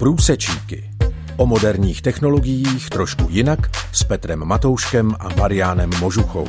[0.00, 0.90] Průsečíky.
[1.36, 3.58] O moderních technologiích trošku jinak
[3.92, 6.46] s Petrem Matouškem a Mariánem Možuchou.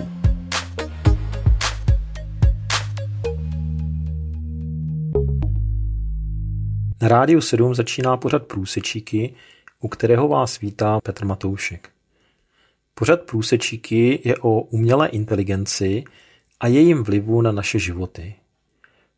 [7.01, 9.33] Na rádiu 7 začíná pořad Průsečíky,
[9.79, 11.89] u kterého vás vítá Petr Matoušek.
[12.93, 16.03] Pořad Průsečíky je o umělé inteligenci
[16.59, 18.35] a jejím vlivu na naše životy.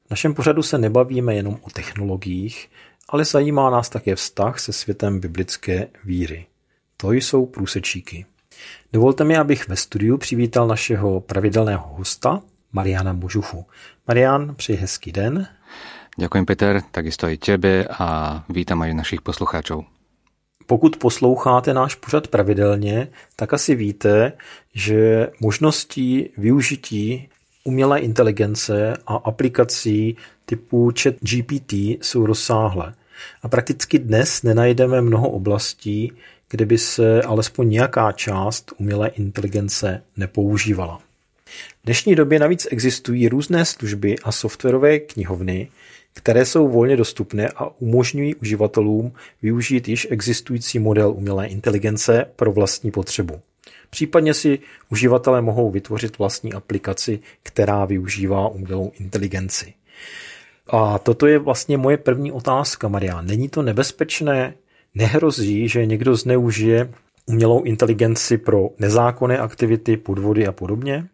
[0.08, 2.70] V našem pořadu se nebavíme jenom o technologiích,
[3.10, 6.46] ale zajímá nás také vztah se světem biblické víry.
[6.98, 8.26] To jsou průsečíky.
[8.94, 13.66] Dovolte mi, abych ve studiu přivítal našeho pravidelného hosta, Mariana Mužuchu.
[14.08, 15.48] Marian, přeji hezký den.
[16.14, 19.90] Ďakujem Peter, takisto aj tebe a vítam aj našich poslucháčov.
[20.70, 24.34] Pokud posloucháte náš pořad pravidelně, tak asi víte,
[24.74, 27.30] že možností využití
[27.64, 32.94] umělé inteligence a aplikací typu chat GPT jsou rozsáhlé.
[33.42, 36.12] A prakticky dnes nenajdeme mnoho oblastí,
[36.50, 41.00] kde by se alespoň nějaká část umělé inteligence nepoužívala.
[41.82, 45.70] V dnešní době navíc existují různé služby a softwarové knihovny,
[46.14, 52.92] které jsou volně dostupné a umožňují uživatelům využít již existující model umělé inteligence pro vlastní
[52.92, 53.42] potřebu.
[53.90, 54.60] Případně si
[54.90, 59.74] uživatelé mohou vytvořit vlastní aplikaci, která využívá umělou inteligenci.
[60.70, 63.22] A toto je vlastně moje první otázka, Maria.
[63.22, 64.54] Není to nebezpečné?
[64.96, 66.94] Nehrozí, že někdo zneužije
[67.26, 71.08] umělou inteligenci pro nezákonné aktivity, podvody a podobně?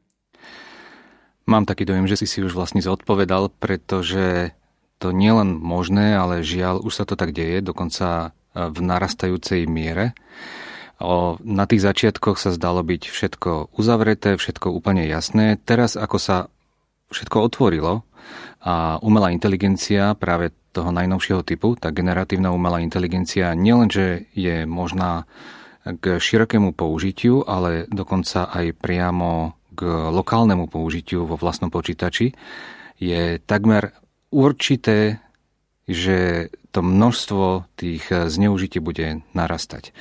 [1.48, 4.54] Mám taký dojem, že si si už vlastne zodpovedal, pretože
[5.02, 10.14] to nie len možné, ale žiaľ, už sa to tak deje, dokonca v narastajúcej miere.
[11.02, 15.58] O, na tých začiatkoch sa zdalo byť všetko uzavreté, všetko úplne jasné.
[15.64, 16.38] Teraz, ako sa
[17.10, 18.06] všetko otvorilo
[18.62, 25.26] a umelá inteligencia práve toho najnovšieho typu, tá generatívna umelá inteligencia nielenže je možná
[25.82, 29.82] k širokému použitiu, ale dokonca aj priamo k
[30.14, 32.36] lokálnemu použitiu vo vlastnom počítači,
[33.00, 33.96] je takmer
[34.30, 35.24] určité,
[35.90, 39.96] že to množstvo tých zneužití bude narastať.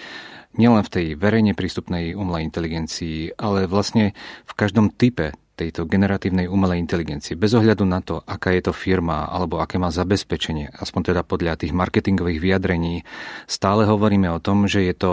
[0.59, 4.13] Nielen v tej verejne prístupnej umelej inteligencii, ale vlastne
[4.45, 9.27] v každom type tejto generatívnej umelej inteligencie, bez ohľadu na to, aká je to firma
[9.27, 13.03] alebo aké má zabezpečenie, aspoň teda podľa tých marketingových vyjadrení,
[13.51, 15.13] stále hovoríme o tom, že je to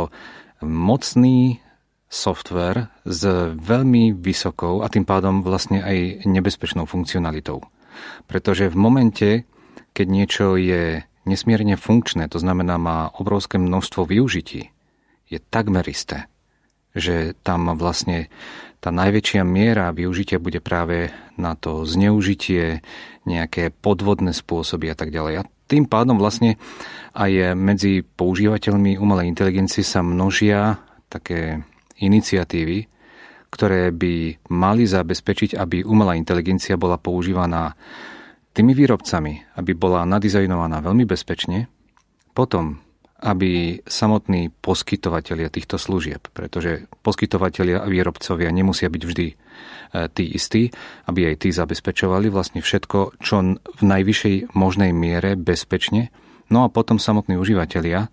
[0.61, 1.65] mocný
[2.05, 3.25] software s
[3.57, 7.65] veľmi vysokou a tým pádom vlastne aj nebezpečnou funkcionalitou.
[8.29, 9.29] Pretože v momente,
[9.97, 14.69] keď niečo je nesmierne funkčné, to znamená má obrovské množstvo využití,
[15.25, 16.29] je takmer isté,
[16.95, 18.31] že tam vlastne
[18.79, 22.79] tá najväčšia miera využitia bude práve na to zneužitie,
[23.25, 25.41] nejaké podvodné spôsoby a tak ďalej.
[25.41, 26.61] A tým pádom vlastne
[27.17, 30.77] aj medzi používateľmi umelej inteligencie sa množia
[31.09, 31.65] také
[31.97, 32.85] iniciatívy,
[33.49, 37.73] ktoré by mali zabezpečiť, aby umelá inteligencia bola používaná
[38.53, 41.67] tými výrobcami, aby bola nadizajnovaná veľmi bezpečne,
[42.37, 42.84] potom
[43.15, 49.35] aby samotní poskytovatelia týchto služieb, pretože poskytovatelia a výrobcovia nemusia byť vždy e,
[50.11, 50.75] tí istí,
[51.07, 56.11] aby aj tí zabezpečovali vlastne všetko, čo v najvyššej možnej miere bezpečne.
[56.51, 58.11] No a potom samotní užívateľia,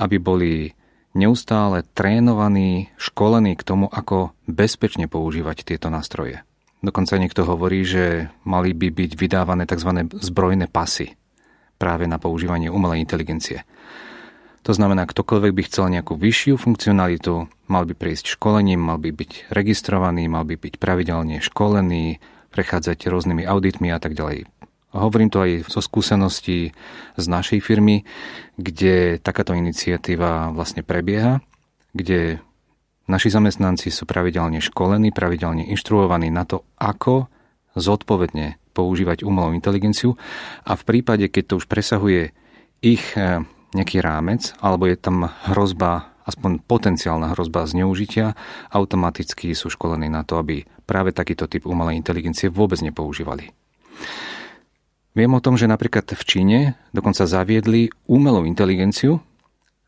[0.00, 0.72] aby boli
[1.12, 6.40] neustále trénovaní, školení k tomu, ako bezpečne používať tieto nástroje.
[6.80, 10.08] Dokonca niekto hovorí, že mali by byť vydávané tzv.
[10.16, 11.12] zbrojné pasy
[11.76, 13.68] práve na používanie umelej inteligencie.
[14.68, 19.48] To znamená, ktokoľvek by chcel nejakú vyššiu funkcionalitu, mal by prejsť školením, mal by byť
[19.48, 22.20] registrovaný, mal by byť pravidelne školený,
[22.52, 24.44] prechádzať rôznymi auditmi a tak ďalej.
[24.90, 26.74] Hovorím to aj zo skúseností
[27.14, 28.02] z našej firmy,
[28.58, 31.38] kde takáto iniciatíva vlastne prebieha,
[31.94, 32.42] kde
[33.06, 37.30] naši zamestnanci sú pravidelne školení, pravidelne inštruovaní na to, ako
[37.78, 40.18] zodpovedne používať umelú inteligenciu
[40.66, 42.34] a v prípade, keď to už presahuje
[42.82, 43.46] ich eh,
[43.76, 48.34] nejaký rámec, alebo je tam hrozba, aspoň potenciálna hrozba zneužitia,
[48.70, 53.54] automaticky sú školení na to, aby práve takýto typ umelej inteligencie vôbec nepoužívali.
[55.10, 56.58] Viem o tom, že napríklad v Číne
[56.94, 59.18] dokonca zaviedli umelú inteligenciu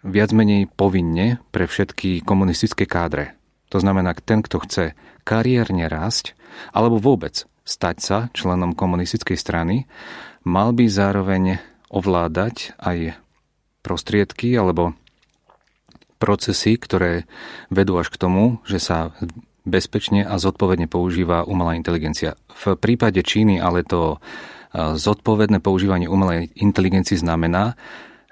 [0.03, 3.39] viac menej povinne pre všetky komunistické kádre.
[3.71, 4.85] To znamená, ten, kto chce
[5.23, 6.35] kariérne rásť,
[6.75, 9.87] alebo vôbec stať sa členom komunistickej strany,
[10.43, 13.22] mal by zároveň ovládať aj
[13.83, 14.95] prostriedky alebo
[16.23, 17.27] procesy, ktoré
[17.67, 19.11] vedú až k tomu, že sa
[19.67, 22.39] bezpečne a zodpovedne používa umelá inteligencia.
[22.51, 24.23] V prípade Číny ale to
[24.75, 27.77] zodpovedné používanie umelej inteligencie znamená,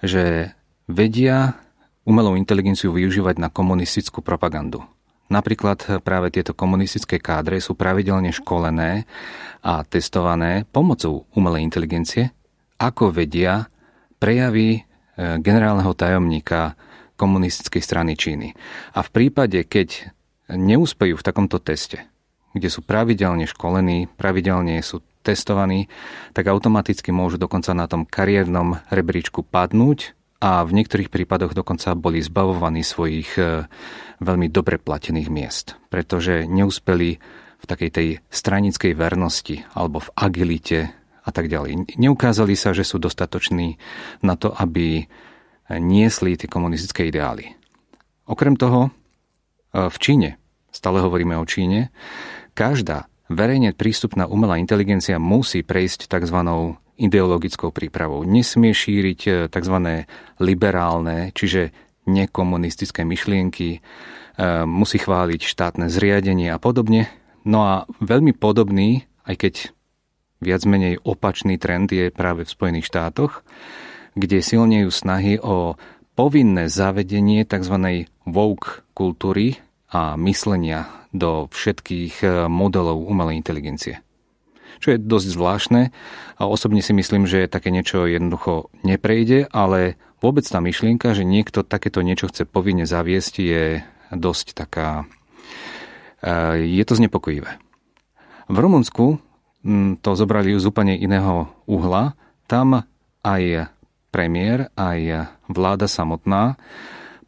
[0.01, 0.55] že
[0.89, 1.61] vedia
[2.09, 4.83] umelú inteligenciu využívať na komunistickú propagandu.
[5.31, 9.07] Napríklad práve tieto komunistické kádre sú pravidelne školené
[9.63, 12.35] a testované pomocou umelej inteligencie,
[12.81, 13.71] ako vedia
[14.19, 14.81] prejavy e,
[15.21, 16.79] generálneho tajomníka
[17.21, 18.57] komunistickej strany Číny.
[18.97, 20.09] A v prípade, keď
[20.49, 22.09] neúspejú v takomto teste,
[22.57, 25.87] kde sú pravidelne školení, pravidelne sú testovaní,
[26.33, 32.25] tak automaticky môžu dokonca na tom kariérnom rebríčku padnúť a v niektorých prípadoch dokonca boli
[32.25, 33.69] zbavovaní svojich e,
[34.25, 37.21] veľmi dobre platených miest, pretože neúspeli
[37.61, 41.97] v takej tej stranickej vernosti alebo v agilite a tak ďalej.
[42.01, 43.77] Neukázali sa, že sú dostatoční
[44.25, 45.05] na to, aby
[45.71, 47.55] niesli tie komunistické ideály.
[48.27, 50.29] Okrem toho, e, v Číne,
[50.75, 51.95] stále hovoríme o Číne,
[52.59, 56.39] každá verejne prístupná umelá inteligencia musí prejsť tzv
[57.01, 58.27] ideologickou prípravou.
[58.27, 60.07] Nesmie šíriť e, tzv.
[60.43, 61.73] liberálne, čiže
[62.05, 63.81] nekomunistické myšlienky, e,
[64.67, 67.09] musí chváliť štátne zriadenie a podobne.
[67.47, 69.55] No a veľmi podobný, aj keď
[70.41, 73.45] viac menej opačný trend je práve v Spojených štátoch,
[74.19, 75.79] kde silnejú snahy o
[76.19, 78.07] povinné zavedenie tzv.
[78.27, 84.03] woke kultúry a myslenia do všetkých e, modelov umelej inteligencie
[84.81, 85.83] čo je dosť zvláštne
[86.41, 91.61] a osobne si myslím, že také niečo jednoducho neprejde, ale vôbec tá myšlienka, že niekto
[91.63, 93.65] takéto niečo chce povinne zaviesť, je
[94.11, 95.05] dosť taká...
[96.25, 97.61] E, je to znepokojivé.
[98.51, 99.21] V Rumunsku
[100.01, 102.17] to zobrali z úplne iného uhla.
[102.49, 102.85] Tam
[103.21, 103.69] aj
[104.11, 106.57] premiér, aj vláda samotná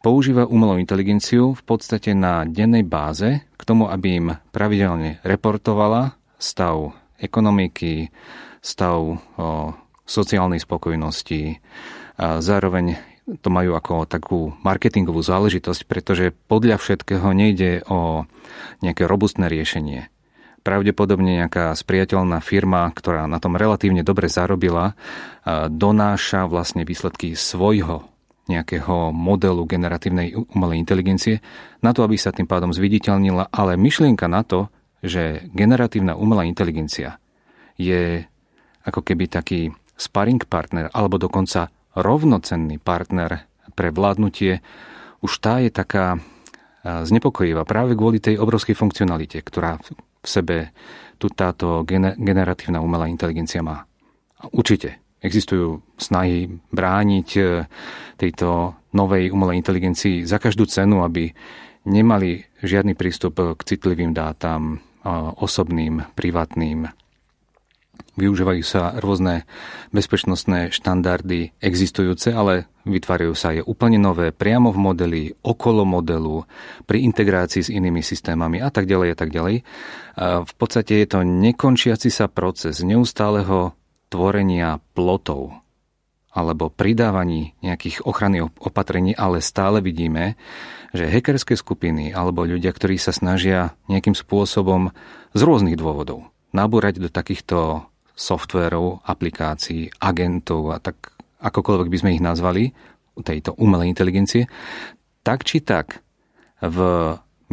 [0.03, 6.91] používa umelú inteligenciu v podstate na dennej báze k tomu, aby im pravidelne reportovala stav
[7.23, 8.11] ekonomiky,
[8.59, 9.15] stav o,
[10.03, 11.63] sociálnej spokojnosti.
[12.19, 12.99] A zároveň
[13.39, 18.27] to majú ako takú marketingovú záležitosť, pretože podľa všetkého nejde o
[18.83, 20.11] nejaké robustné riešenie.
[20.63, 24.95] Pravdepodobne nejaká spriateľná firma, ktorá na tom relatívne dobre zarobila,
[25.67, 28.07] donáša vlastne výsledky svojho
[28.47, 31.39] nejakého modelu generatívnej umelej inteligencie
[31.79, 34.71] na to, aby sa tým pádom zviditeľnila, ale myšlienka na to,
[35.03, 37.19] že generatívna umelá inteligencia
[37.75, 38.23] je
[38.83, 44.63] ako keby taký sparring partner alebo dokonca rovnocenný partner pre vládnutie,
[45.23, 46.19] už tá je taká
[46.83, 49.79] znepokojivá práve kvôli tej obrovskej funkcionalite, ktorá
[50.23, 50.57] v sebe
[51.19, 51.83] tu táto
[52.17, 53.83] generatívna umelá inteligencia má.
[54.55, 57.41] Určite existujú snahy brániť e,
[58.19, 61.31] tejto novej umelej inteligencii za každú cenu, aby
[61.87, 64.79] nemali žiadny prístup k citlivým dátam,
[65.39, 66.87] osobným, privátnym.
[68.13, 69.49] Využívajú sa rôzne
[69.89, 76.45] bezpečnostné štandardy existujúce, ale vytvárajú sa aj úplne nové priamo v modeli, okolo modelu,
[76.85, 79.55] pri integrácii s inými systémami a tak ďalej a tak ďalej.
[80.45, 83.73] V podstate je to nekončiaci sa proces neustáleho
[84.13, 85.57] tvorenia plotov
[86.33, 90.33] alebo pridávaní nejakých ochranných opatrení, ale stále vidíme,
[90.93, 94.93] že hackerské skupiny alebo ľudia, ktorí sa snažia nejakým spôsobom
[95.33, 102.23] z rôznych dôvodov nabúrať do takýchto softverov, aplikácií, agentov a tak akokoľvek by sme ich
[102.23, 102.63] nazvali,
[103.21, 104.49] tejto umelej inteligencie,
[105.21, 106.01] tak či tak
[106.63, 106.77] v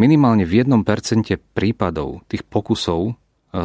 [0.00, 3.12] minimálne v jednom percente prípadov tých pokusov e,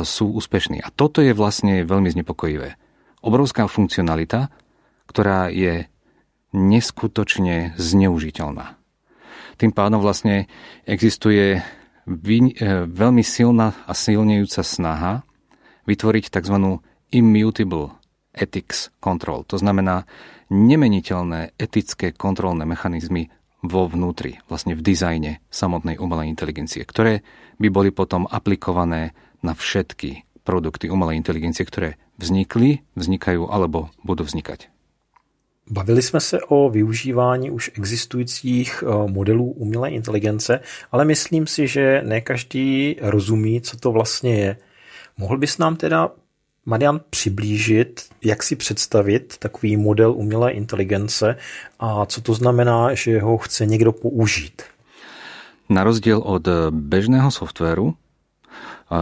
[0.04, 0.84] sú úspešní.
[0.84, 2.76] A toto je vlastne veľmi znepokojivé.
[3.24, 4.52] Obrovská funkcionalita,
[5.08, 5.88] ktorá je
[6.52, 8.76] neskutočne zneužiteľná.
[9.56, 10.52] Tým pádom vlastne
[10.84, 11.62] existuje e,
[12.84, 15.24] veľmi silná a silnejúca snaha
[15.86, 16.82] vytvoriť tzv.
[17.14, 17.96] immutable
[18.36, 19.48] ethics control.
[19.48, 20.04] To znamená
[20.52, 23.32] nemeniteľné etické kontrolné mechanizmy
[23.66, 27.26] vo vnútri, vlastne v dizajne samotnej umelej inteligencie, ktoré
[27.58, 34.70] by boli potom aplikované na všetky produkty umelej inteligencie, ktoré vznikli, vznikajú alebo budú vznikať.
[35.70, 40.60] Bavili jsme se o využívání už existujících eh, modelů umělé inteligence,
[40.92, 44.58] ale myslím si, že ne každý rozumí, co to vlastně je.
[45.18, 46.10] Mohl bys nám teda,
[46.66, 51.38] Marian, přiblížit, jak si představit takový model umělé inteligence
[51.80, 54.62] a co to znamená, že ho chce někdo použít?
[55.70, 58.96] Na rozdiel od bežného softvéru, eh,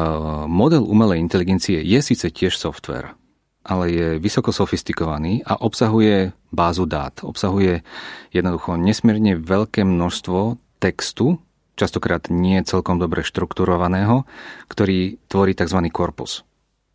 [0.47, 3.19] model umelej inteligencie je síce tiež software,
[3.65, 7.19] ale je vysoko sofistikovaný a obsahuje bázu dát.
[7.23, 7.83] Obsahuje
[8.31, 11.39] jednoducho nesmierne veľké množstvo textu,
[11.75, 14.25] častokrát nie celkom dobre štrukturovaného,
[14.69, 15.79] ktorý tvorí tzv.
[15.89, 16.45] korpus.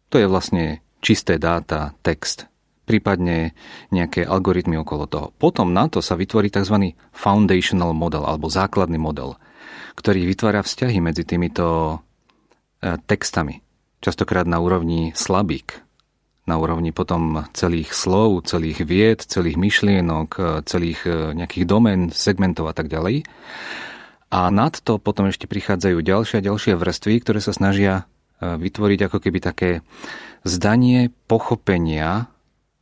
[0.08, 2.48] To je vlastne čisté dáta, text.
[2.88, 3.52] prípadne
[3.92, 5.26] nejaké algoritmy okolo toho.
[5.36, 6.96] Potom na to sa vytvorí tzv.
[7.12, 9.36] foundational model alebo základný model,
[10.00, 12.00] ktorý vytvára vzťahy medzi týmito
[12.80, 13.60] e, textami.
[14.00, 15.84] Častokrát na úrovni slabík,
[16.48, 22.72] na úrovni potom celých slov, celých vied, celých myšlienok, e, celých e, nejakých domén, segmentov
[22.72, 23.28] a tak ďalej.
[24.28, 28.04] A nad to potom ešte prichádzajú ďalšie a ďalšie vrstvy, ktoré sa snažia
[28.38, 29.70] vytvoriť ako keby také
[30.44, 32.30] zdanie pochopenia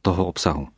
[0.02, 0.68] toho obsahu.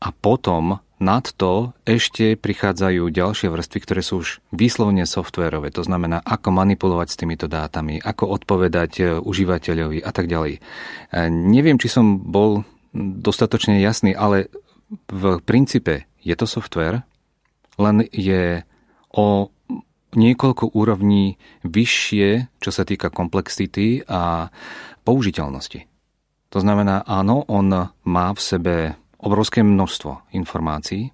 [0.00, 5.74] A potom nad to ešte prichádzajú ďalšie vrstvy, ktoré sú už výslovne softverové.
[5.74, 10.52] To znamená, ako manipulovať s týmito dátami, ako odpovedať e, užívateľovi a tak ďalej.
[10.56, 10.60] E,
[11.28, 12.62] neviem, či som bol
[12.94, 14.48] dostatočne jasný, ale
[15.10, 17.02] v princípe je to software,
[17.76, 18.62] len je
[19.10, 19.50] o
[20.16, 24.48] niekoľko úrovní vyššie, čo sa týka komplexity a
[25.04, 25.86] použiteľnosti.
[26.54, 28.74] To znamená, áno, on má v sebe
[29.18, 31.10] obrovské množstvo informácií,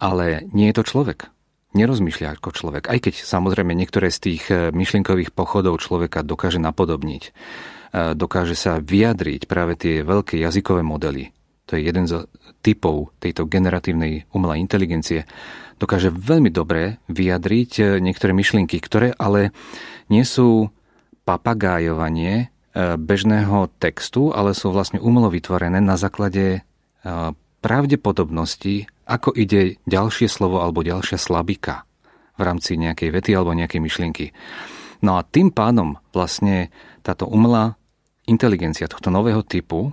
[0.00, 1.28] ale nie je to človek.
[1.72, 2.84] Nerozmýšľa ako človek.
[2.88, 8.80] Aj keď samozrejme niektoré z tých eh, myšlienkových pochodov človeka dokáže napodobniť, eh, dokáže sa
[8.80, 11.32] vyjadriť práve tie veľké jazykové modely.
[11.70, 12.28] To je jeden z
[12.60, 15.24] typov tejto generatívnej umelej inteligencie.
[15.82, 19.50] Dokáže veľmi dobre vyjadriť eh, niektoré myšlienky, ktoré ale
[20.06, 20.70] nie sú
[21.26, 26.60] papagájovanie E, bežného textu, ale sú vlastne umelo vytvorené na základe e,
[27.60, 31.84] pravdepodobnosti, ako ide ďalšie slovo alebo ďalšia slabika
[32.40, 34.26] v rámci nejakej vety alebo nejakej myšlienky.
[35.04, 36.72] No a tým pádom vlastne
[37.04, 37.76] táto umelá
[38.24, 39.92] inteligencia tohto nového typu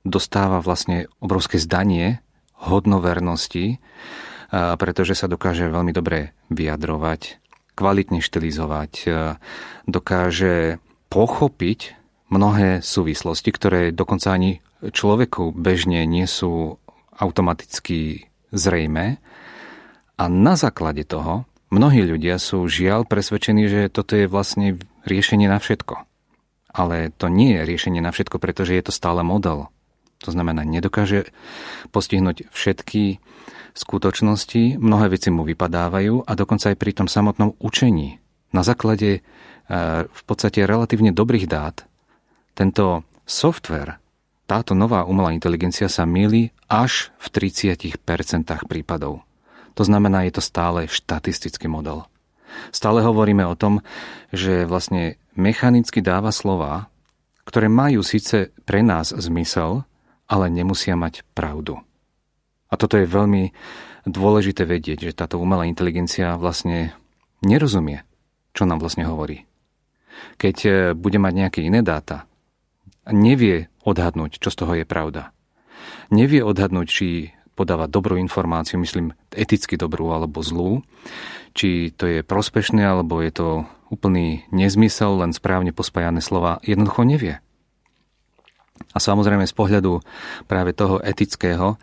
[0.00, 2.24] dostáva vlastne obrovské zdanie
[2.56, 3.78] hodnovernosti, e,
[4.54, 7.42] pretože sa dokáže veľmi dobre vyjadrovať,
[7.74, 8.92] kvalitne štilizovať,
[9.90, 10.78] dokáže
[11.10, 11.98] pochopiť
[12.30, 16.78] mnohé súvislosti, ktoré dokonca ani človeku bežne nie sú
[17.18, 19.18] automaticky zrejme.
[20.14, 25.58] A na základe toho mnohí ľudia sú žiaľ presvedčení, že toto je vlastne riešenie na
[25.58, 26.06] všetko.
[26.74, 29.70] Ale to nie je riešenie na všetko, pretože je to stále model.
[30.22, 31.28] To znamená, nedokáže
[31.90, 33.18] postihnúť všetky
[33.74, 38.22] skutočnosti, mnohé veci mu vypadávajú a dokonca aj pri tom samotnom učení.
[38.54, 39.22] Na základe eh,
[40.06, 41.82] v podstate relatívne dobrých dát
[42.54, 43.98] tento software,
[44.46, 47.98] táto nová umelá inteligencia sa milí až v 30%
[48.68, 49.24] prípadov.
[49.74, 52.06] To znamená, je to stále štatistický model.
[52.70, 53.82] Stále hovoríme o tom,
[54.30, 56.86] že vlastne mechanicky dáva slova,
[57.42, 59.82] ktoré majú síce pre nás zmysel,
[60.28, 61.80] ale nemusia mať pravdu.
[62.68, 63.54] A toto je veľmi
[64.08, 66.92] dôležité vedieť, že táto umelá inteligencia vlastne
[67.44, 68.02] nerozumie,
[68.56, 69.46] čo nám vlastne hovorí.
[70.40, 72.26] Keď eh, bude mať nejaké iné dáta,
[73.08, 75.30] nevie odhadnúť, čo z toho je pravda.
[76.08, 77.08] Nevie odhadnúť, či
[77.54, 80.82] podáva dobrú informáciu, myslím eticky dobrú alebo zlú,
[81.54, 83.48] či to je prospešné alebo je to
[83.94, 87.34] úplný nezmysel, len správne pospájané slova, jednoducho nevie.
[88.94, 90.02] A samozrejme z pohľadu
[90.50, 91.78] práve toho etického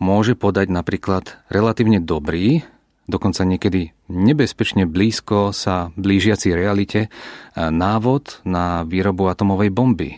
[0.00, 2.64] môže podať napríklad relatívne dobrý,
[3.08, 7.12] dokonca niekedy nebezpečne blízko sa blížiaci realite
[7.56, 10.10] návod na výrobu atomovej bomby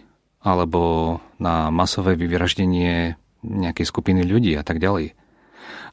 [0.42, 5.14] alebo na masové vyvraždenie nejakej skupiny ľudí a tak ďalej.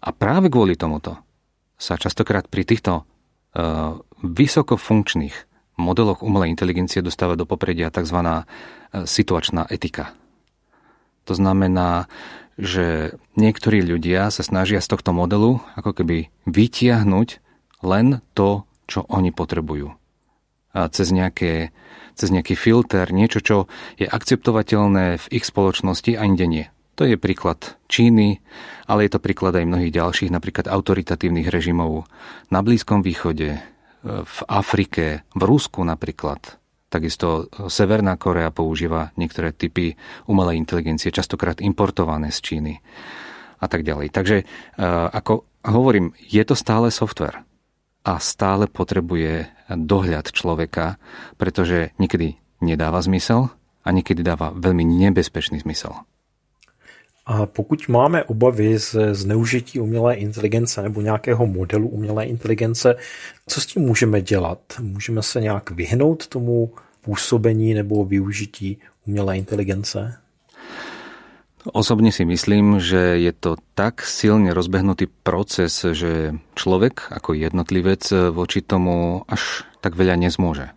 [0.06, 1.18] A práve kvôli tomuto
[1.78, 5.36] sa častokrát pri týchto uh, vysokofunkčných
[5.78, 8.18] modeloch umelej inteligencie dostáva do popredia tzv.
[8.22, 8.44] E,
[9.10, 10.14] situačná etika.
[11.30, 12.12] To znamená,
[12.60, 17.30] že niektorí ľudia sa snažia z tohto modelu ako keby vytiahnuť
[17.84, 19.96] len to, čo oni potrebujú.
[20.74, 21.74] A cez nejaké
[22.14, 23.58] cez nejaký filter, niečo, čo
[23.98, 26.66] je akceptovateľné v ich spoločnosti a inde nie.
[26.94, 28.38] To je príklad Číny,
[28.86, 32.06] ale je to príklad aj mnohých ďalších, napríklad autoritatívnych režimov
[32.54, 33.58] na Blízkom východe,
[34.04, 36.60] v Afrike, v Rusku napríklad.
[36.94, 39.98] Takisto Severná Korea používa niektoré typy
[40.30, 42.78] umelej inteligencie, častokrát importované z Číny
[43.58, 44.14] a tak ďalej.
[44.14, 44.46] Takže
[45.10, 47.42] ako hovorím, je to stále software
[48.06, 51.02] a stále potrebuje dohľad človeka,
[51.42, 53.50] pretože niekedy nedáva zmysel
[53.82, 55.98] a niekedy dáva veľmi nebezpečný zmysel.
[57.26, 62.96] A pokud máme obavy z zneužití umělé inteligence nebo nějakého modelu umělé inteligence,
[63.48, 64.60] co s tím můžeme dělat?
[64.80, 68.78] Můžeme se nějak vyhnout tomu působení nebo využití
[69.08, 70.20] umělé inteligence?
[71.64, 78.04] Osobne si myslím, že je to tak silne rozbehnutý proces, že človek ako jednotlivec
[78.36, 80.76] voči tomu až tak veľa nezmôže.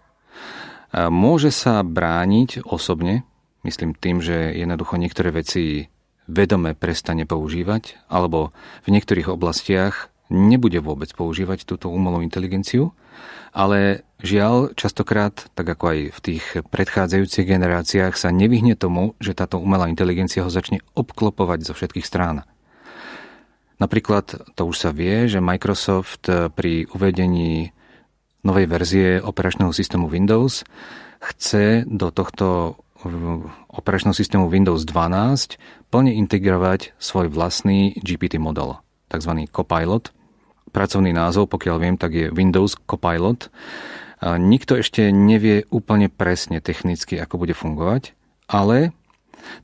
[0.95, 3.27] Môže sa brániť osobne,
[3.67, 5.91] myslím tým, že jednoducho niektoré veci
[6.27, 8.55] vedome prestane používať, alebo
[8.87, 12.95] v niektorých oblastiach nebude vôbec používať túto umelú inteligenciu,
[13.57, 19.57] ale žiaľ, častokrát, tak ako aj v tých predchádzajúcich generáciách, sa nevyhne tomu, že táto
[19.57, 22.45] umelá inteligencia ho začne obklopovať zo všetkých strán.
[23.77, 27.77] Napríklad to už sa vie, že Microsoft pri uvedení
[28.41, 30.65] novej verzie operačného systému Windows
[31.21, 32.81] chce do tohto
[33.73, 35.61] operačného systému Windows 12
[35.93, 38.81] plne integrovať svoj vlastný GPT model,
[39.13, 39.47] tzv.
[39.53, 40.11] Copilot.
[40.73, 43.49] Pracovný názov, pokiaľ viem, tak je Windows Copilot.
[44.25, 48.17] Nikto ešte nevie úplne presne technicky, ako bude fungovať,
[48.49, 48.97] ale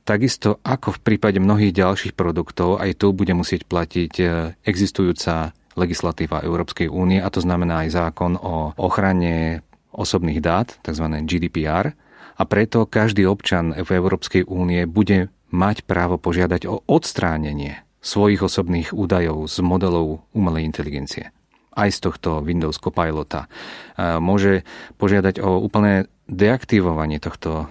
[0.05, 4.25] takisto ako v prípade mnohých ďalších produktov, aj tu bude musieť platiť e,
[4.63, 11.05] existujúca legislatíva Európskej únie, a to znamená aj zákon o ochrane osobných dát, tzv.
[11.25, 11.97] GDPR,
[12.33, 18.89] a preto každý občan v Európskej únie bude mať právo požiadať o odstránenie svojich osobných
[18.91, 21.29] údajov z modelov umelej inteligencie.
[21.73, 23.49] Aj z tohto Windows Copilota.
[23.97, 24.65] Môže
[24.97, 27.69] požiadať o úplné deaktivovanie tohto,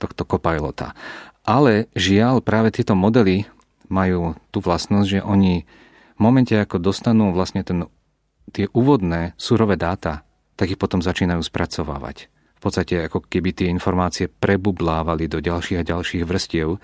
[0.00, 0.92] tohto Copilota.
[1.44, 3.44] Ale žiaľ, práve tieto modely
[3.92, 5.68] majú tú vlastnosť, že oni
[6.16, 7.84] v momente, ako dostanú vlastne ten,
[8.54, 10.24] tie úvodné surové dáta,
[10.56, 12.32] tak ich potom začínajú spracovávať
[12.64, 16.80] podstate ako keby tie informácie prebublávali do ďalších a ďalších vrstiev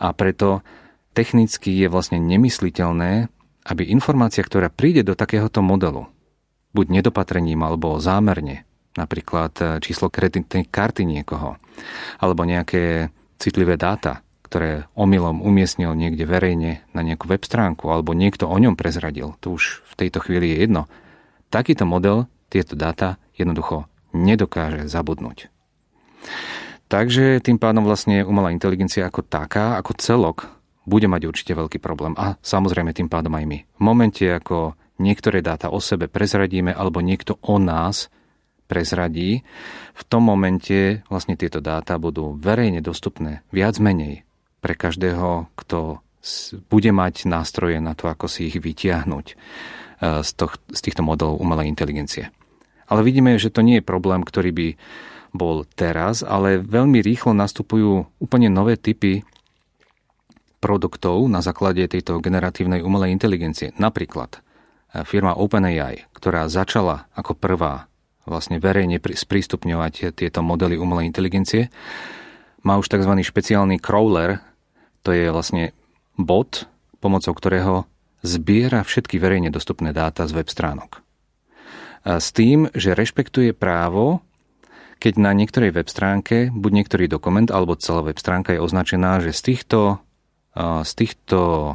[0.00, 0.64] a preto
[1.12, 3.28] technicky je vlastne nemysliteľné,
[3.68, 6.08] aby informácia, ktorá príde do takéhoto modelu,
[6.72, 8.64] buď nedopatrením alebo zámerne,
[8.98, 11.60] napríklad e, číslo kreditnej karty niekoho,
[12.18, 18.48] alebo nejaké citlivé dáta, ktoré omylom umiestnil niekde verejne na nejakú web stránku, alebo niekto
[18.48, 20.90] o ňom prezradil, to už v tejto chvíli je jedno.
[21.52, 25.52] Takýto model tieto dáta jednoducho nedokáže zabudnúť.
[26.92, 30.38] Takže tým pádom vlastne umelá inteligencia ako taká, ako celok,
[30.84, 32.12] bude mať určite veľký problém.
[32.20, 33.58] A samozrejme tým pádom aj my.
[33.64, 38.12] V momente, ako niektoré dáta o sebe prezradíme, alebo niekto o nás
[38.66, 39.40] prezradí,
[39.92, 44.24] v tom momente vlastne tieto dáta budú verejne dostupné viac menej
[44.60, 46.00] pre každého, kto
[46.70, 52.30] bude mať nástroje na to, ako si ich vytiahnuť eh, z, týchto modelov umelej inteligencie.
[52.92, 54.68] Ale vidíme, že to nie je problém, ktorý by
[55.32, 59.24] bol teraz, ale veľmi rýchlo nastupujú úplne nové typy
[60.60, 63.72] produktov na základe tejto generatívnej umelej inteligencie.
[63.80, 64.40] Napríklad e,
[65.08, 67.88] firma OpenAI, ktorá začala ako prvá
[68.28, 71.72] vlastne verejne sprístupňovať tieto modely umelej inteligencie,
[72.62, 73.10] má už tzv.
[73.10, 74.38] špeciálny crawler,
[75.02, 75.74] to je vlastne
[76.14, 76.70] bot,
[77.02, 77.88] pomocou ktorého
[78.22, 81.01] zbiera všetky verejne dostupné dáta z web stránok
[82.02, 84.22] s tým, že rešpektuje právo,
[85.02, 89.34] keď na niektorej web stránke, buď niektorý dokument alebo celá web stránka je označená, že
[89.34, 89.98] z týchto,
[90.58, 91.74] z týchto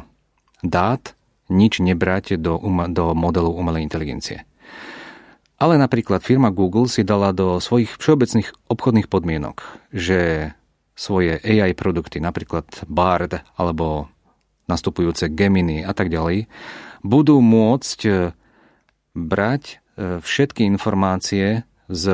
[0.64, 1.12] dát
[1.52, 2.56] nič nebrať do,
[2.92, 4.48] do modelu umelej inteligencie.
[5.58, 9.60] Ale napríklad firma Google si dala do svojich všeobecných obchodných podmienok,
[9.90, 10.52] že
[10.94, 14.08] svoje AI produkty, napríklad Bard alebo
[14.70, 16.46] nastupujúce Gemini a tak ďalej,
[17.02, 18.32] budú môcť
[19.18, 22.04] brať všetky informácie z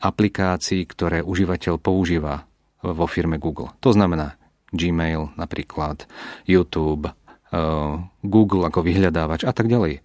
[0.00, 2.44] aplikácií, ktoré užívateľ používa
[2.84, 3.72] vo firme Google.
[3.80, 4.36] To znamená
[4.74, 6.04] Gmail napríklad,
[6.44, 7.14] YouTube, eh,
[8.22, 10.04] Google ako vyhľadávač a tak ďalej.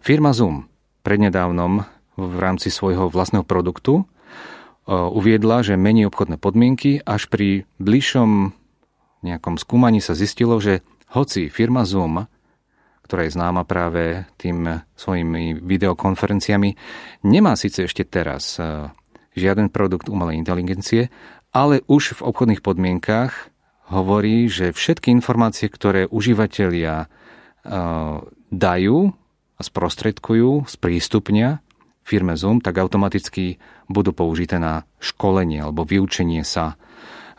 [0.00, 0.70] Firma Zoom
[1.02, 1.84] prednedávnom
[2.18, 8.54] v rámci svojho vlastného produktu eh, uviedla, že mení obchodné podmienky, až pri bližšom
[9.26, 12.30] nejakom skúmaní sa zistilo, že hoci firma Zoom
[13.08, 16.76] ktorá je známa práve tým svojimi videokonferenciami,
[17.24, 18.92] nemá síce ešte teraz e,
[19.32, 21.08] žiaden produkt umelej inteligencie,
[21.48, 23.32] ale už v obchodných podmienkách
[23.88, 27.06] hovorí, že všetky informácie, ktoré užívateľia e,
[28.52, 28.98] dajú
[29.56, 31.64] a sprostredkujú, sprístupnia
[32.04, 33.56] firme Zoom, tak automaticky
[33.88, 36.76] budú použité na školenie alebo vyučenie sa,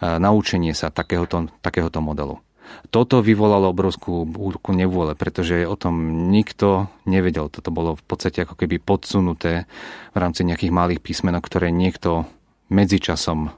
[0.02, 2.42] e, naučenie sa takéhoto, takéhoto modelu.
[2.90, 7.50] Toto vyvolalo obrovskú búrku nevôle, pretože o tom nikto nevedel.
[7.54, 9.70] Toto bolo v podstate ako keby podsunuté
[10.14, 12.26] v rámci nejakých malých písmenok, ktoré niekto
[12.74, 13.54] medzičasom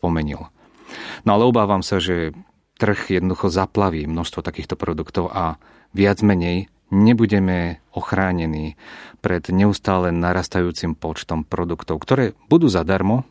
[0.00, 0.48] pomenil.
[1.28, 2.32] No ale obávam sa, že
[2.80, 5.60] trh jednoducho zaplaví množstvo takýchto produktov a
[5.92, 8.74] viac menej nebudeme ochránení
[9.20, 13.28] pred neustále narastajúcim počtom produktov, ktoré budú zadarmo,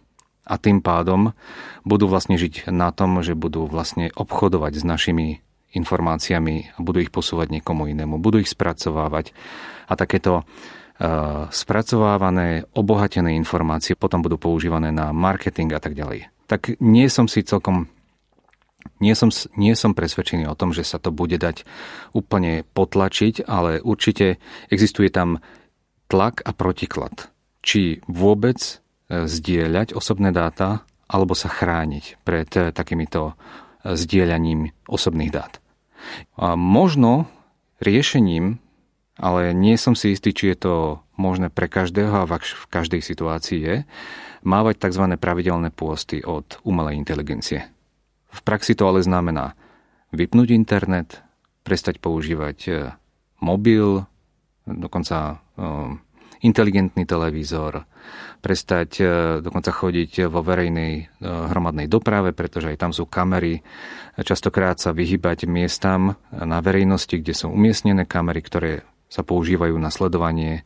[0.49, 1.37] a tým pádom
[1.85, 5.27] budú vlastne žiť na tom, že budú vlastne obchodovať s našimi
[5.77, 9.37] informáciami a budú ich posúvať niekomu inému, budú ich spracovávať
[9.85, 16.33] a takéto uh, spracovávané, obohatené informácie potom budú používané na marketing a tak ďalej.
[16.49, 17.85] Tak nie som si celkom
[18.99, 19.27] Nie som,
[19.59, 21.67] nie som presvedčený o tom, že sa to bude dať
[22.15, 24.39] úplne potlačiť, ale určite
[24.71, 25.43] existuje tam
[26.07, 27.31] tlak a protiklad.
[27.59, 28.75] Či vôbec e,
[29.09, 35.57] zdieľať osobné dáta, alebo sa chrániť pred e, takýmito e, zdieľaním osobných dát.
[36.37, 37.25] A možno
[37.81, 38.61] riešením,
[39.17, 40.75] ale nie som si istý, či je to
[41.19, 43.75] možné pre každého a v každej situácii je,
[44.45, 45.03] mávať tzv.
[45.19, 47.67] pravidelné pôsty od umelej inteligencie.
[48.29, 49.57] V praxi to ale znamená
[50.15, 51.19] vypnúť internet,
[51.65, 52.71] prestať používať e,
[53.41, 54.05] mobil,
[54.63, 55.35] dokonca e,
[56.39, 57.83] inteligentný televízor,
[58.39, 59.03] prestať e,
[59.43, 63.59] dokonca chodiť vo verejnej hromadnej doprave, pretože aj tam sú kamery.
[64.15, 68.71] Častokrát sa vyhybať miestam na verejnosti, kde sú umiestnené kamery, ktoré
[69.11, 70.63] sa používajú na sledovanie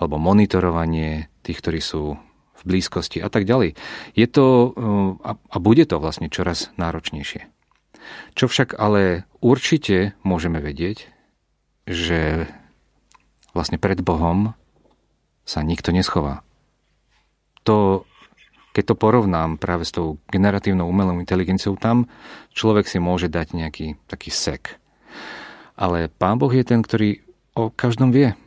[0.00, 2.16] alebo monitorovanie tých, ktorí sú
[2.60, 3.76] v blízkosti a tak ďalej.
[4.12, 4.72] Je to
[5.24, 7.48] a bude to vlastne čoraz náročnejšie.
[8.36, 11.08] Čo však ale určite môžeme vedieť,
[11.88, 12.46] že
[13.56, 14.54] vlastne pred Bohom
[15.50, 16.46] sa nikto neschová.
[17.66, 18.06] To,
[18.70, 22.06] keď to porovnám práve s tou generatívnou umelou inteligenciou, tam
[22.54, 24.78] človek si môže dať nejaký taký sek.
[25.74, 27.26] Ale Pán Boh je ten, ktorý
[27.58, 28.38] o každom vie.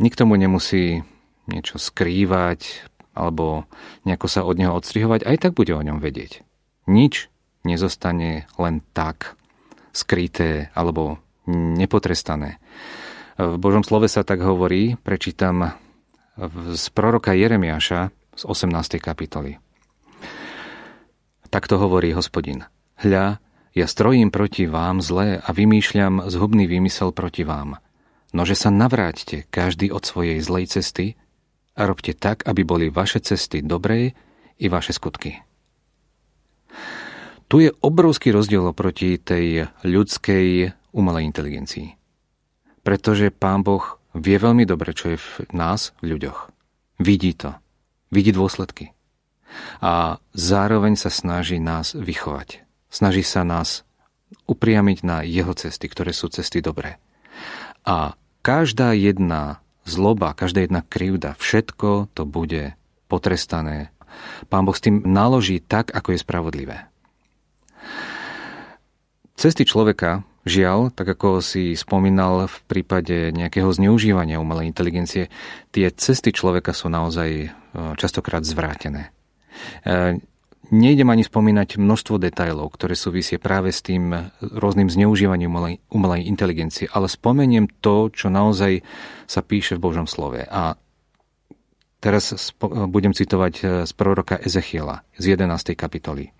[0.00, 1.04] Nikto mu nemusí
[1.44, 3.68] niečo skrývať, alebo
[4.08, 6.40] nejako sa od neho odstrihovať, aj tak bude o ňom vedieť.
[6.88, 7.28] Nič
[7.68, 9.36] nezostane len tak
[9.92, 12.56] skryté alebo nepotrestané.
[13.36, 15.76] V Božom slove sa tak hovorí, prečítam
[16.74, 19.02] z proroka Jeremiáša z 18.
[19.02, 19.58] kapitoly.
[21.50, 22.66] Takto hovorí hospodin.
[23.02, 23.42] Hľa,
[23.74, 27.82] ja strojím proti vám zlé a vymýšľam zhubný výmysel proti vám.
[28.30, 31.18] Nože sa navráťte každý od svojej zlej cesty
[31.74, 34.14] a robte tak, aby boli vaše cesty dobré
[34.62, 35.42] i vaše skutky.
[37.50, 41.98] Tu je obrovský rozdiel oproti tej ľudskej umelej inteligencii.
[42.86, 46.50] Pretože Pán Boh vie veľmi dobre, čo je v nás, v ľuďoch.
[47.00, 47.54] Vidí to.
[48.10, 48.92] Vidí dôsledky.
[49.82, 52.62] A zároveň sa snaží nás vychovať.
[52.90, 53.86] Snaží sa nás
[54.46, 56.98] upriamiť na jeho cesty, ktoré sú cesty dobré.
[57.86, 62.74] A každá jedna zloba, každá jedna krivda, všetko to bude
[63.10, 63.90] potrestané.
[64.50, 66.78] Pán Boh s tým naloží tak, ako je spravodlivé.
[69.38, 75.28] Cesty človeka, žiaľ, tak ako si spomínal v prípade nejakého zneužívania umelej inteligencie,
[75.70, 77.48] tie cesty človeka sú naozaj e,
[77.96, 79.12] častokrát zvrátené.
[79.84, 80.20] E,
[80.70, 86.86] Nejdem ani spomínať množstvo detajlov, ktoré súvisie práve s tým rôznym zneužívaním umelej, umelej inteligencie,
[86.94, 88.86] ale spomeniem to, čo naozaj
[89.26, 90.46] sa píše v Božom slove.
[90.46, 90.78] A
[91.98, 95.74] teraz spo- budem citovať e, z proroka Ezechiela z 11.
[95.74, 96.30] kapitoly.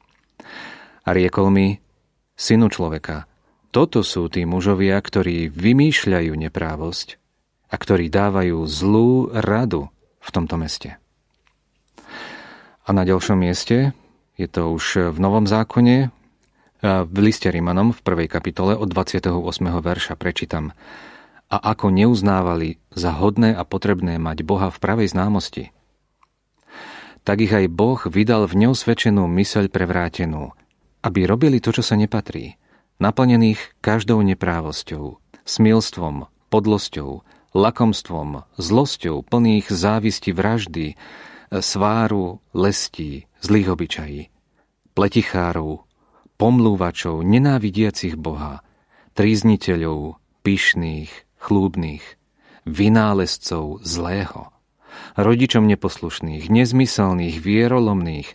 [1.03, 1.83] A riekol mi,
[2.39, 3.27] synu človeka,
[3.71, 7.17] toto sú tí mužovia, ktorí vymýšľajú neprávosť
[7.71, 10.99] a ktorí dávajú zlú radu v tomto meste.
[12.83, 13.95] A na ďalšom mieste
[14.35, 16.11] je to už v Novom zákone,
[16.83, 19.31] v liste Rimanom v prvej kapitole od 28.
[19.63, 20.73] verša prečítam.
[21.51, 25.75] A ako neuznávali za hodné a potrebné mať Boha v pravej známosti,
[27.21, 30.57] tak ich aj Boh vydal v neusvedčenú myseľ prevrátenú,
[31.05, 32.57] aby robili to, čo sa nepatrí,
[33.01, 37.25] naplnených každou neprávosťou, smilstvom, podlosťou,
[37.57, 40.95] lakomstvom, zlosťou, plných závisti vraždy,
[41.51, 44.21] sváru, lestí, zlých obyčají,
[44.95, 45.83] pletichárov,
[46.39, 48.63] pomlúvačov, nenávidiacich Boha,
[49.19, 51.11] trízniteľov, pyšných,
[51.43, 52.05] chlúbných,
[52.69, 54.55] vynálezcov zlého,
[55.19, 58.29] rodičom neposlušných, nezmyselných, vierolomných,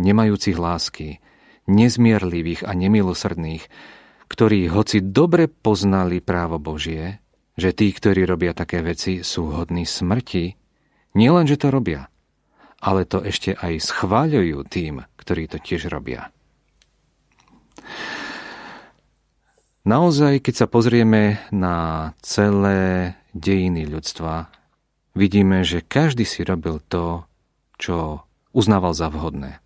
[0.00, 1.22] nemajúcich lásky,
[1.68, 3.68] nezmierlivých a nemilosrdných,
[4.28, 7.20] ktorí hoci dobre poznali právo Božie,
[7.58, 10.54] že tí, ktorí robia také veci, sú hodní smrti,
[11.18, 12.06] nielen, že to robia–
[12.78, 16.30] ale to ešte aj schváľujú tým, ktorí to tiež robia.
[19.88, 24.52] Naozaj, keď sa pozrieme na celé dejiny ľudstva,
[25.16, 27.24] vidíme, že každý si robil to,
[27.80, 29.64] čo uznával za vhodné.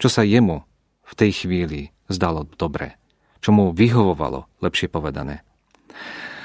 [0.00, 0.64] Čo sa jemu
[1.04, 2.96] v tej chvíli zdalo dobre.
[3.42, 5.42] Čo mu vyhovovalo, lepšie povedané.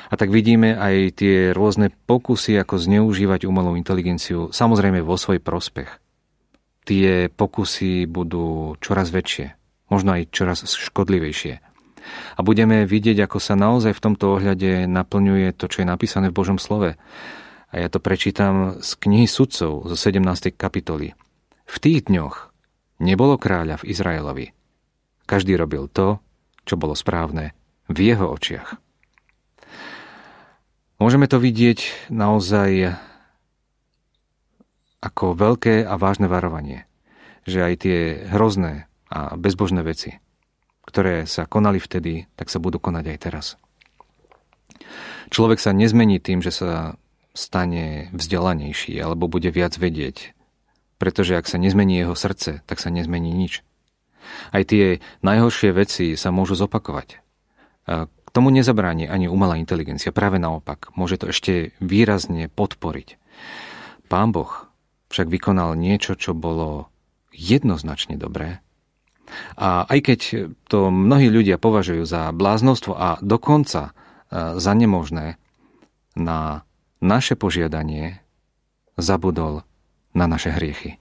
[0.07, 5.99] A tak vidíme aj tie rôzne pokusy, ako zneužívať umelú inteligenciu, samozrejme vo svoj prospech.
[6.87, 9.53] Tie pokusy budú čoraz väčšie,
[9.91, 11.59] možno aj čoraz škodlivejšie.
[12.35, 16.37] A budeme vidieť, ako sa naozaj v tomto ohľade naplňuje to, čo je napísané v
[16.39, 16.95] Božom slove.
[17.67, 20.55] A ja to prečítam z knihy sudcov zo 17.
[20.55, 21.19] kapitoly.
[21.67, 22.55] V tých dňoch
[23.03, 24.47] nebolo kráľa v Izraelovi.
[25.27, 26.23] Každý robil to,
[26.67, 27.55] čo bolo správne
[27.87, 28.75] v jeho očiach.
[30.99, 32.99] Môžeme to vidieť naozaj
[34.99, 36.83] ako veľké a vážne varovanie,
[37.47, 40.19] že aj tie hrozné a bezbožné veci,
[40.83, 43.45] ktoré sa konali vtedy, tak sa budú konať aj teraz.
[45.29, 46.97] Človek sa nezmení tým, že sa
[47.37, 50.33] stane vzdelanejší alebo bude viac vedieť,
[50.97, 53.61] pretože ak sa nezmení jeho srdce, tak sa nezmení nič.
[54.51, 57.19] Aj tie najhoršie veci sa môžu zopakovať.
[57.87, 63.15] K tomu nezabráni ani umelá inteligencia, práve naopak, môže to ešte výrazne podporiť.
[64.11, 64.67] Pán Boh
[65.07, 66.91] však vykonal niečo, čo bolo
[67.31, 68.59] jednoznačne dobré.
[69.59, 70.19] A aj keď
[70.71, 75.35] to mnohí ľudia považujú za bláznostvo a dokonca e, za nemožné,
[76.17, 76.65] na
[77.03, 78.23] naše požiadanie
[78.97, 79.61] zabudol
[80.17, 80.97] na naše hriechy.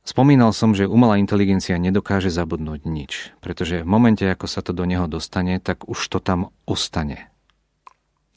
[0.00, 3.12] Spomínal som, že umelá inteligencia nedokáže zabudnúť nič,
[3.44, 7.28] pretože v momente, ako sa to do neho dostane, tak už to tam ostane.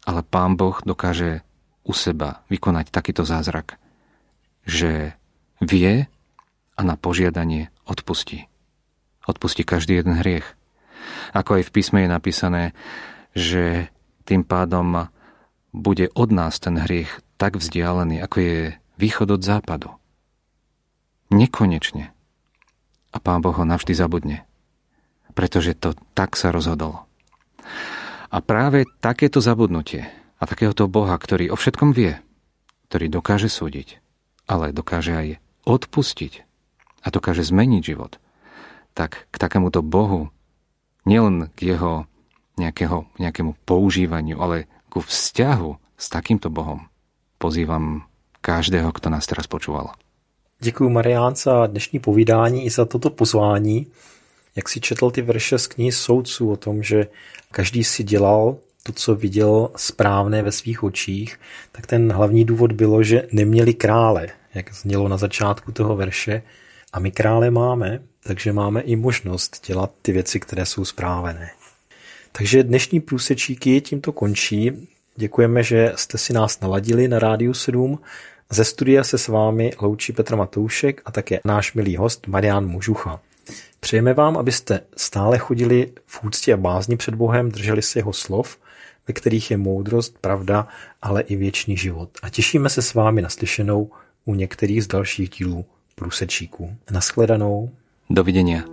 [0.04, 1.48] Ale Pán Boh dokáže
[1.88, 3.80] u seba vykonať takýto zázrak,
[4.68, 5.16] že
[5.64, 6.12] vie
[6.76, 8.52] a na požiadanie odpustí.
[9.24, 10.44] Odpustí každý jeden hriech.
[11.32, 12.64] Ako aj v písme je napísané,
[13.32, 13.88] že
[14.28, 15.08] tým pádom
[15.72, 18.58] bude od nás ten hriech tak vzdialený, ako je
[19.00, 19.96] východ od západu
[21.34, 22.14] nekonečne.
[23.14, 24.46] A Pán Boh ho navždy zabudne.
[25.34, 27.10] Pretože to tak sa rozhodol.
[28.34, 32.18] A práve takéto zabudnutie a takéhoto Boha, ktorý o všetkom vie,
[32.90, 34.02] ktorý dokáže súdiť,
[34.46, 35.28] ale dokáže aj
[35.66, 36.34] odpustiť
[37.02, 38.18] a dokáže zmeniť život,
[38.94, 40.30] tak k takémuto Bohu,
[41.06, 42.06] nielen k jeho
[42.58, 46.86] nejakého, nejakému používaniu, ale ku vzťahu s takýmto Bohom
[47.42, 48.06] pozývam
[48.46, 49.98] každého, kto nás teraz počúval.
[50.64, 53.88] Děkuji Marián za dnešní povídání i za toto pozvání.
[54.56, 57.08] Jak si četl ty verše z knihy soudců o tom, že
[57.52, 61.40] každý si dělal to, co viděl správné ve svých očích,
[61.72, 66.44] tak ten hlavní důvod bylo, že neměli krále, jak znělo na začátku toho verše.
[66.94, 71.50] A my krále máme, takže máme i možnost dělat ty věci, které jsou správné.
[72.32, 74.88] Takže dnešní průsečíky tímto končí.
[75.16, 78.00] Děkujeme, že jste si nás naladili na Rádiu 7
[78.54, 83.20] ze studia se s vámi loučí Petr Matoušek a také náš milý host Marian Mužucha.
[83.80, 88.58] Přejeme vám, abyste stále chodili v úctě a bázni před Bohem, drželi se jeho slov,
[89.08, 90.68] ve kterých je moudrost, pravda,
[91.02, 92.10] ale i věčný život.
[92.22, 93.92] A těšíme se s vámi naslyšenou
[94.26, 96.76] u některých z dalších dílů průsečíků.
[96.92, 97.72] Naschledanou.
[98.10, 98.73] Dovidenia.